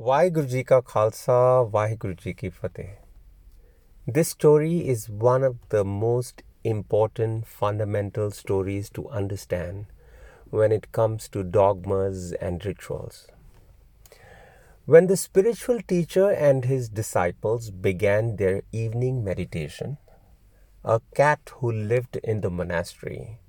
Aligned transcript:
Waheguru 0.00 0.48
Ji 0.48 0.62
Ka 0.62 0.80
Khalsa, 0.80 1.68
Waheguru 1.72 2.16
Ji 2.16 2.32
Ki 2.32 2.50
Fateh. 2.50 2.98
This 4.06 4.28
story 4.28 4.86
is 4.86 5.10
one 5.10 5.42
of 5.42 5.56
the 5.70 5.84
most 5.84 6.44
important 6.62 7.48
fundamental 7.48 8.30
stories 8.30 8.90
to 8.90 9.08
understand 9.08 9.86
when 10.50 10.70
it 10.70 10.92
comes 10.92 11.28
to 11.30 11.42
dogmas 11.42 12.32
and 12.34 12.64
rituals. 12.64 13.26
When 14.86 15.08
the 15.08 15.16
spiritual 15.16 15.80
teacher 15.82 16.30
and 16.30 16.64
his 16.64 16.88
disciples 16.88 17.72
began 17.72 18.36
their 18.36 18.62
evening 18.70 19.24
meditation, 19.24 19.98
a 20.84 21.00
cat 21.16 21.40
who 21.56 21.72
lived 21.72 22.18
in 22.22 22.42
the 22.42 22.50
monastery 22.50 23.40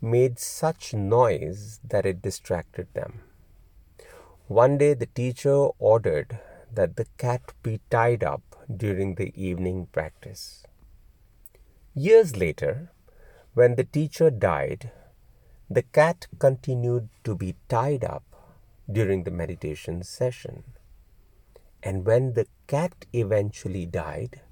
made 0.00 0.40
such 0.40 0.92
noise 0.92 1.78
that 1.84 2.04
it 2.04 2.20
distracted 2.20 2.88
them. 2.94 3.20
One 4.48 4.76
day 4.76 4.92
the 4.92 5.06
teacher 5.06 5.54
ordered 5.78 6.38
that 6.70 6.96
the 6.96 7.06
cat 7.16 7.54
be 7.62 7.80
tied 7.88 8.22
up 8.22 8.42
during 8.76 9.14
the 9.14 9.32
evening 9.34 9.86
practice. 9.90 10.66
Years 11.94 12.36
later, 12.36 12.90
when 13.54 13.76
the 13.76 13.84
teacher 13.84 14.28
died, 14.28 14.90
the 15.70 15.80
cat 15.80 16.26
continued 16.38 17.08
to 17.24 17.34
be 17.34 17.54
tied 17.70 18.04
up 18.04 18.24
during 18.90 19.24
the 19.24 19.30
meditation 19.30 20.02
session. 20.02 20.64
And 21.82 22.04
when 22.04 22.34
the 22.34 22.46
cat 22.66 23.06
eventually 23.14 23.86
died, 23.86 24.42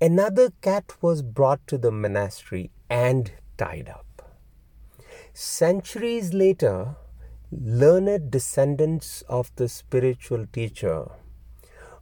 another 0.00 0.50
cat 0.60 0.92
was 1.00 1.22
brought 1.22 1.64
to 1.68 1.78
the 1.78 1.92
monastery 1.92 2.72
and 2.90 3.30
tied 3.56 3.88
up. 3.88 4.34
Centuries 5.32 6.34
later, 6.34 6.96
learned 7.62 8.30
descendants 8.30 9.22
of 9.28 9.50
the 9.56 9.68
spiritual 9.68 10.46
teacher 10.52 11.10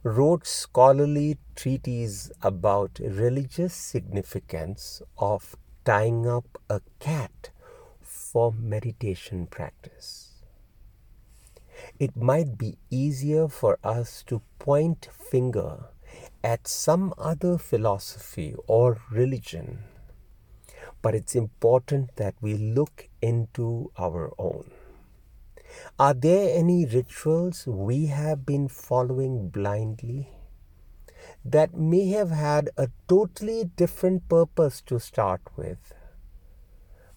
wrote 0.03 0.45
scholarly 0.45 1.37
treatises 1.55 2.31
about 2.41 2.99
religious 2.99 3.73
significance 3.73 5.01
of 5.17 5.55
tying 5.85 6.27
up 6.27 6.57
a 6.69 6.81
cat 6.99 7.49
for 8.01 8.51
meditation 8.51 9.47
practice. 9.47 10.43
It 11.99 12.15
might 12.15 12.57
be 12.57 12.77
easier 12.89 13.47
for 13.47 13.77
us 13.83 14.23
to 14.27 14.41
point 14.59 15.07
finger 15.11 15.85
at 16.43 16.67
some 16.67 17.13
other 17.17 17.57
philosophy 17.57 18.55
or 18.67 18.97
religion 19.11 19.83
but 21.03 21.13
it's 21.13 21.35
important 21.35 22.15
that 22.15 22.33
we 22.41 22.55
look 22.55 23.09
into 23.21 23.91
our 23.97 24.33
own. 24.39 24.71
Are 25.99 26.13
there 26.13 26.57
any 26.57 26.85
rituals 26.85 27.65
we 27.67 28.07
have 28.07 28.45
been 28.45 28.67
following 28.67 29.49
blindly 29.49 30.29
that 31.45 31.75
may 31.75 32.07
have 32.07 32.31
had 32.31 32.69
a 32.77 32.89
totally 33.07 33.65
different 33.75 34.27
purpose 34.29 34.81
to 34.87 34.99
start 34.99 35.41
with, 35.55 35.93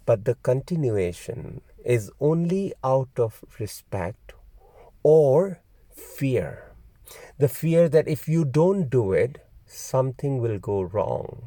but 0.04 0.24
the 0.24 0.34
continuation 0.36 1.60
is 1.84 2.10
only 2.20 2.72
out 2.82 3.18
of 3.18 3.44
respect 3.58 4.32
or 5.02 5.60
fear? 5.90 6.72
The 7.38 7.48
fear 7.48 7.88
that 7.88 8.08
if 8.08 8.28
you 8.28 8.44
don't 8.44 8.88
do 8.90 9.12
it, 9.12 9.38
something 9.66 10.38
will 10.38 10.58
go 10.58 10.82
wrong 10.82 11.42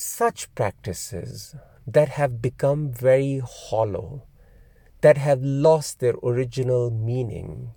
such 0.00 0.54
practices 0.54 1.54
that 1.86 2.08
have 2.08 2.40
become 2.40 2.90
very 2.90 3.42
hollow, 3.44 4.22
that 5.02 5.16
have 5.18 5.42
lost 5.42 6.00
their 6.00 6.14
original 6.22 6.90
meaning, 6.90 7.70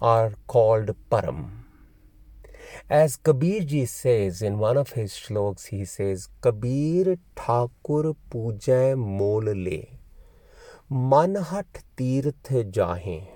are 0.00 0.32
called 0.46 0.94
param. 1.10 1.50
As 2.90 3.16
Kabir 3.16 3.62
ji 3.64 3.86
says 3.86 4.42
in 4.42 4.58
one 4.58 4.76
of 4.76 4.90
his 4.90 5.16
shloks, 5.16 5.66
he 5.66 5.84
says, 5.84 6.28
Kabir 6.40 7.18
Thakur 7.36 8.14
Puja 8.28 8.96
Mol 8.96 9.44
Le, 9.44 9.82
Manhat 10.90 11.84
Tirth 11.96 12.42
Jahe, 12.50 13.28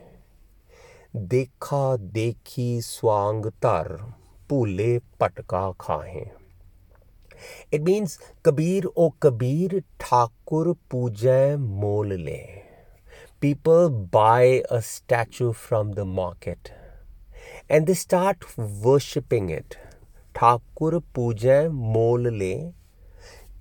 Dekha 1.15 1.97
Dekhi 1.97 2.83
Swang 2.83 3.51
Tar, 3.61 4.01
Pule 4.49 5.01
Patka 5.19 5.75
Khahe. 5.77 6.31
It 7.71 7.83
means 7.83 8.19
Kabir 8.43 8.83
o 8.97 9.13
Kabir 9.13 9.85
Thakur 9.99 10.75
Puja 10.89 11.57
Molle. 11.57 12.68
People 13.41 13.89
buy 13.89 14.63
a 14.69 14.83
statue 14.83 15.53
from 15.53 15.93
the 15.93 16.05
market 16.05 16.73
and 17.69 17.87
they 17.87 17.95
start 17.95 18.57
worshipping 18.57 19.49
it. 19.49 19.79
Thakur 20.35 21.01
Puja 21.01 21.71
Molle. 21.71 22.75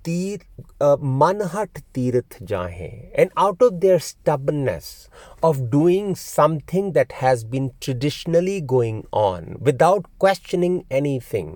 तीर 0.07 0.43
manhat 0.81 1.79
तीर्थ 1.93 2.35
jahe 2.49 3.09
and 3.13 3.29
out 3.35 3.61
of 3.61 3.81
their 3.81 3.99
stubbornness 3.99 5.09
of 5.43 5.69
doing 5.69 6.15
something 6.15 6.93
that 6.93 7.11
has 7.23 7.43
been 7.43 7.71
traditionally 7.81 8.61
going 8.61 9.03
on 9.11 9.57
without 9.59 10.05
questioning 10.17 10.85
anything 10.89 11.51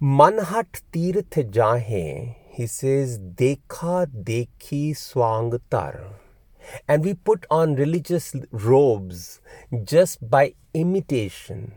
Manhat 0.00 0.82
Tirth 0.92 1.50
Jahe, 1.50 2.36
he 2.50 2.66
says, 2.68 3.18
Dekha 3.18 4.06
Dekhi 4.06 4.92
Swangtar. 4.92 6.27
And 6.86 7.04
we 7.04 7.14
put 7.14 7.46
on 7.50 7.74
religious 7.74 8.34
robes 8.50 9.40
just 9.84 10.28
by 10.30 10.54
imitation, 10.74 11.72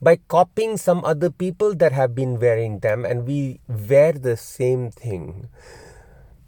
by 0.00 0.16
copying 0.28 0.76
some 0.76 1.04
other 1.04 1.30
people 1.30 1.74
that 1.76 1.92
have 1.92 2.14
been 2.14 2.38
wearing 2.38 2.80
them, 2.80 3.04
and 3.04 3.26
we 3.26 3.60
wear 3.68 4.12
the 4.12 4.36
same 4.36 4.90
thing. 4.90 5.48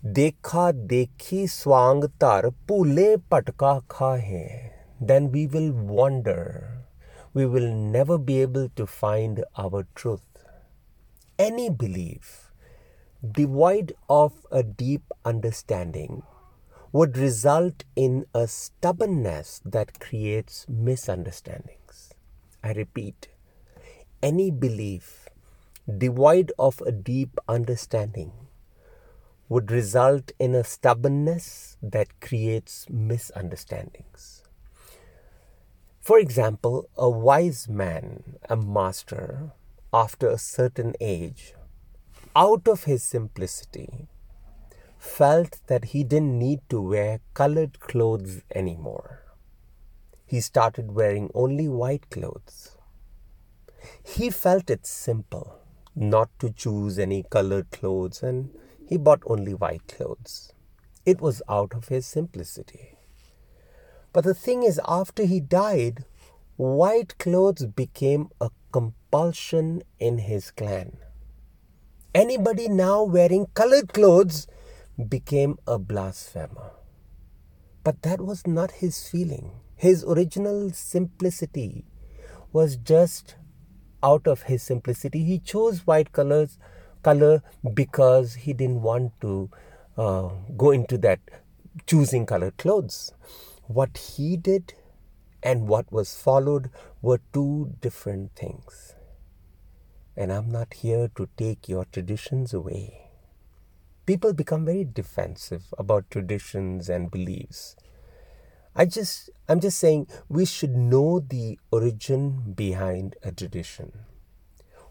Dekha 0.05 0.73
Dekhi 0.87 1.45
Swangtar 1.45 2.55
Pule 2.67 3.19
Patka 3.31 3.83
Khahe. 3.89 4.71
Then 5.01 5.31
we 5.31 5.47
will 5.47 5.73
wander. 5.73 6.85
We 7.33 7.47
will 7.47 7.73
never 7.73 8.19
be 8.19 8.41
able 8.43 8.69
to 8.77 8.87
find 8.87 9.45
our 9.57 9.87
truth 9.95 10.31
any 11.39 11.71
belief 11.71 12.51
devoid 13.37 13.95
of 14.09 14.47
a 14.51 14.63
deep 14.63 15.03
understanding 15.25 16.23
would 16.93 17.17
result 17.17 17.85
in 17.95 18.27
a 18.35 18.49
stubbornness 18.49 19.61
that 19.65 20.01
creates 20.01 20.67
misunderstandings. 20.69 22.13
I 22.65 22.73
repeat, 22.73 23.29
any 24.23 24.51
belief 24.51 25.29
devoid 25.99 26.53
of 26.59 26.81
a 26.83 26.93
deep 26.93 27.39
understanding 27.49 28.33
would 29.49 29.71
result 29.71 30.33
in 30.39 30.55
a 30.55 30.65
stubbornness 30.65 31.77
that 31.83 32.21
creates 32.21 32.87
misunderstandings. 32.91 34.43
For 36.01 36.19
example, 36.19 36.89
a 36.97 37.09
wise 37.09 37.69
man, 37.69 38.37
a 38.49 38.57
master, 38.57 39.53
after 39.93 40.29
a 40.29 40.39
certain 40.39 40.95
age, 41.01 41.55
out 42.35 42.69
of 42.69 42.85
his 42.85 43.03
simplicity, 43.03 44.09
felt 45.01 45.61
that 45.67 45.87
he 45.87 46.05
didn't 46.05 46.39
need 46.39 46.61
to 46.69 46.79
wear 46.79 47.21
colored 47.33 47.81
clothes 47.81 48.43
anymore. 48.55 49.23
He 50.27 50.41
started 50.43 50.93
wearing 50.93 51.31
only 51.35 51.69
white 51.69 52.11
clothes. 52.11 52.77
He 54.05 54.29
felt 54.29 54.69
it 54.69 54.87
simple 54.87 55.59
not 55.97 56.29
to 56.39 56.51
choose 56.51 56.99
any 56.99 57.23
colored 57.23 57.71
clothes 57.71 58.23
and 58.23 58.51
he 58.87 58.99
bought 58.99 59.23
only 59.27 59.55
white 59.55 59.89
clothes. 59.89 60.53
It 61.07 61.23
was 61.23 61.41
out 61.49 61.73
of 61.73 61.89
his 61.89 62.07
simplicity. 62.07 62.99
But 64.13 64.25
the 64.25 64.35
thing 64.35 64.63
is, 64.65 64.79
after 64.87 65.25
he 65.25 65.41
died, 65.41 66.05
white 66.57 67.17
clothes 67.19 67.65
became 67.65 68.29
a 68.39 68.51
compulsion 68.71 69.83
in 69.99 70.19
his 70.19 70.51
clan. 70.51 70.99
Anybody 72.15 72.69
now 72.69 73.03
wearing 73.03 73.47
colored 73.55 73.95
clothes 73.95 74.47
became 75.09 75.59
a 75.67 75.79
blasphemer. 75.79 76.73
But 77.83 78.03
that 78.03 78.21
was 78.21 78.47
not 78.47 78.73
his 78.73 79.09
feeling. 79.09 79.53
His 79.77 80.05
original 80.05 80.71
simplicity 80.71 81.87
was 82.53 82.77
just 82.77 83.37
out 84.03 84.27
of 84.27 84.43
his 84.43 84.63
simplicity. 84.63 85.25
He 85.25 85.39
chose 85.39 85.87
white 85.87 86.13
colors, 86.13 86.59
color 87.03 87.43
because 87.75 88.35
he 88.35 88.53
didn't 88.53 88.83
want 88.83 89.13
to 89.21 89.51
uh, 89.97 90.29
go 90.57 90.71
into 90.71 90.99
that 90.99 91.21
choosing 91.87 92.27
colored 92.27 92.57
clothes. 92.59 93.13
What 93.67 93.97
he 93.97 94.37
did 94.37 94.75
and 95.43 95.69
what 95.69 95.91
was 95.91 96.15
followed 96.17 96.71
were 97.01 97.21
two 97.33 97.75
different 97.81 98.35
things. 98.35 98.95
And 100.17 100.33
I'm 100.33 100.51
not 100.51 100.75
here 100.75 101.09
to 101.17 101.29
take 101.37 101.69
your 101.69 101.87
traditions 101.87 102.53
away. 102.53 103.10
People 104.11 104.33
become 104.33 104.65
very 104.65 104.83
defensive 104.83 105.73
about 105.79 106.11
traditions 106.11 106.89
and 106.89 107.13
beliefs. 107.13 107.77
I 108.75 108.85
just 108.85 109.31
I'm 109.49 109.61
just 109.61 109.79
saying 109.79 110.09
we 110.29 110.47
should 110.47 110.75
know 110.75 111.21
the 111.21 111.61
origin 111.71 112.55
behind 112.57 113.15
a 113.23 113.31
tradition. 113.31 113.93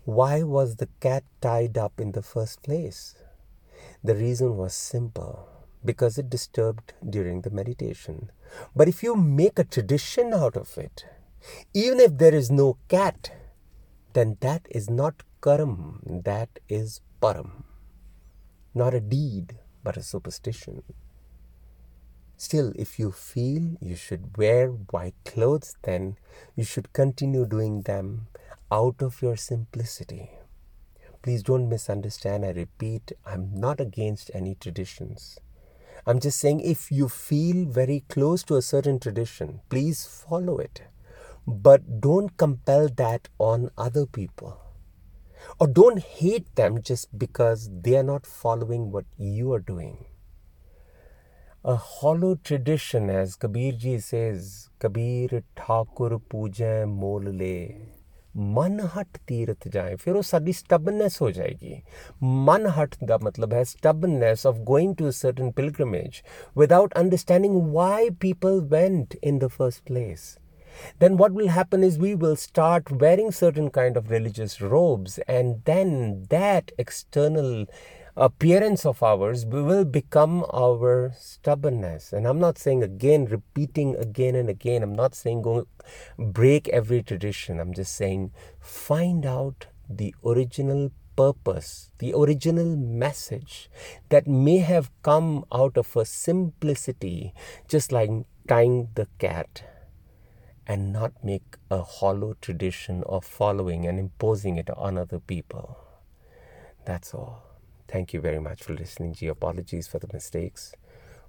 Why 0.05 0.43
was 0.43 0.77
the 0.77 0.87
cat 1.01 1.25
tied 1.41 1.77
up 1.77 1.99
in 1.99 2.13
the 2.13 2.21
first 2.21 2.63
place? 2.63 3.15
The 4.01 4.15
reason 4.15 4.55
was 4.55 4.73
simple 4.73 5.49
because 5.83 6.17
it 6.17 6.29
disturbed 6.29 6.93
during 7.09 7.41
the 7.41 7.49
meditation. 7.49 8.31
But 8.73 8.87
if 8.87 9.03
you 9.03 9.17
make 9.17 9.59
a 9.59 9.65
tradition 9.65 10.33
out 10.33 10.55
of 10.55 10.77
it, 10.77 11.03
even 11.73 11.99
if 11.99 12.17
there 12.17 12.33
is 12.33 12.49
no 12.49 12.77
cat, 12.87 13.33
then 14.13 14.37
that 14.39 14.65
is 14.69 14.89
not 14.89 15.23
karam, 15.41 16.21
that 16.23 16.59
is 16.69 17.01
param. 17.21 17.65
Not 18.73 18.93
a 18.93 18.99
deed, 18.99 19.57
but 19.83 19.97
a 19.97 20.03
superstition. 20.03 20.83
Still, 22.37 22.71
if 22.75 22.97
you 22.99 23.11
feel 23.11 23.75
you 23.81 23.95
should 23.95 24.37
wear 24.37 24.69
white 24.69 25.15
clothes, 25.25 25.75
then 25.83 26.17
you 26.55 26.63
should 26.63 26.93
continue 26.93 27.45
doing 27.45 27.81
them 27.81 28.27
out 28.71 29.01
of 29.01 29.21
your 29.21 29.35
simplicity. 29.35 30.31
Please 31.21 31.43
don't 31.43 31.67
misunderstand. 31.67 32.45
I 32.45 32.51
repeat, 32.51 33.11
I'm 33.25 33.51
not 33.53 33.81
against 33.81 34.31
any 34.33 34.55
traditions. 34.55 35.39
I'm 36.07 36.19
just 36.19 36.39
saying 36.39 36.61
if 36.61 36.91
you 36.91 37.09
feel 37.09 37.65
very 37.65 38.05
close 38.07 38.43
to 38.43 38.55
a 38.55 38.61
certain 38.61 38.99
tradition, 38.99 39.59
please 39.69 40.05
follow 40.05 40.59
it. 40.59 40.83
But 41.45 41.99
don't 41.99 42.37
compel 42.37 42.87
that 42.95 43.27
on 43.37 43.71
other 43.77 44.05
people 44.05 44.61
or 45.57 45.67
don't 45.67 45.99
hate 45.99 46.55
them 46.55 46.81
just 46.81 47.17
because 47.17 47.69
they 47.81 47.95
are 47.95 48.03
not 48.03 48.25
following 48.25 48.91
what 48.91 49.05
you 49.17 49.53
are 49.53 49.59
doing. 49.61 50.05
A 51.65 51.75
hollow 51.75 52.35
tradition, 52.35 53.09
as 53.09 53.35
Kabirji 53.35 54.01
says, 54.01 54.69
Kabir 54.79 55.43
Thakur 55.55 56.19
Puja 56.19 56.85
Mol 56.87 57.31
Le. 57.33 57.55
ਮਨ 58.37 58.79
ਹਟ 58.95 59.17
ਤੀਰਥ 59.27 59.67
ਜਾਏ 59.67 59.95
ਫਿਰ 59.95 60.15
ਉਹ 60.15 60.21
ਸਾਡੀ 60.21 60.51
ਸਟਬਨੈਸ 60.51 61.21
ਹੋ 61.21 61.29
ਜਾਏਗੀ 61.31 61.81
ਮਨ 62.23 62.67
ਹਟ 62.77 62.95
ਦਾ 63.05 63.17
ਮਤਲਬ 63.23 63.53
ਹੈ 63.53 63.63
stubbornness 63.63 64.45
of 64.47 64.57
going 64.67 64.95
to 64.95 65.07
a 65.09 65.11
certain 65.11 65.51
pilgrimage 65.51 66.21
without 66.57 66.97
understanding 66.97 67.55
why 67.73 68.09
people 68.21 68.61
went 68.69 69.15
in 69.23 69.39
the 69.39 69.47
first 69.47 69.83
place 69.87 70.37
then 70.99 71.17
what 71.17 71.31
will 71.31 71.47
happen 71.49 71.83
is 71.83 71.97
we 71.97 72.15
will 72.15 72.35
start 72.35 72.91
wearing 72.91 73.31
certain 73.31 73.69
kind 73.69 73.97
of 73.97 74.09
religious 74.09 74.61
robes 74.61 75.19
and 75.27 75.61
then 75.65 76.25
that 76.29 76.71
external 76.77 77.65
appearance 78.19 78.85
of 78.85 79.01
ours 79.01 79.45
will 79.45 79.85
become 79.85 80.45
our 80.53 81.13
stubbornness. 81.17 82.11
And 82.11 82.27
I'm 82.27 82.39
not 82.39 82.57
saying 82.57 82.83
again, 82.83 83.25
repeating 83.25 83.95
again 83.95 84.35
and 84.35 84.49
again. 84.49 84.83
I'm 84.83 84.95
not 84.95 85.15
saying 85.15 85.41
go 85.41 85.67
break 86.17 86.67
every 86.69 87.01
tradition. 87.01 87.59
I'm 87.59 87.73
just 87.73 87.95
saying 87.95 88.31
find 88.59 89.25
out 89.25 89.67
the 89.89 90.13
original 90.25 90.91
purpose, 91.15 91.91
the 91.99 92.13
original 92.13 92.75
message 92.75 93.69
that 94.09 94.27
may 94.27 94.57
have 94.57 94.91
come 95.01 95.45
out 95.51 95.77
of 95.77 95.95
a 95.95 96.05
simplicity, 96.05 97.33
just 97.67 97.91
like 97.91 98.09
tying 98.47 98.89
the 98.95 99.07
cat, 99.17 99.63
and 100.69 100.93
not 100.93 101.23
make 101.23 101.57
a 101.71 101.81
hollow 101.81 102.35
tradition 102.41 103.03
of 103.07 103.25
following 103.25 103.87
and 103.87 103.97
imposing 103.97 104.55
it 104.55 104.69
on 104.69 104.99
other 104.99 105.19
people. 105.19 105.79
That's 106.85 107.11
all. 107.13 107.41
Thank 107.87 108.13
you 108.13 108.21
very 108.21 108.39
much 108.39 108.61
for 108.63 108.73
listening 108.73 109.15
ji. 109.15 109.27
Apologies 109.27 109.87
for 109.87 109.97
the 109.97 110.07
mistakes. 110.13 110.75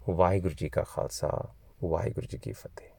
Vaheguru 0.06 0.54
Ji 0.54 0.68
Ka 0.68 0.84
Khalsa, 0.84 1.48
Vaheguru 1.82 2.28
Ji 2.28 2.36
Ki 2.36 2.52
Fateh. 2.52 2.89